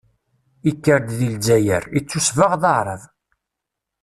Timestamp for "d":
2.61-2.63